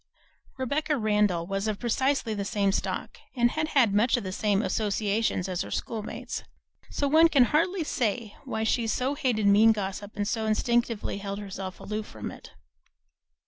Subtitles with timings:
[0.57, 5.47] Rebecca Randall was of precisely the same stock, and had had much the same associations
[5.47, 6.41] as her schoolmates,
[6.89, 11.37] so one can hardly say why she so hated mean gossip and so instinctively held
[11.37, 12.49] herself aloof from it.